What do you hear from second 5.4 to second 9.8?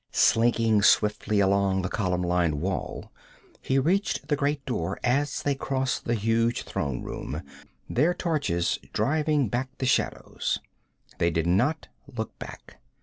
they crossed the huge throne room, their torches driving back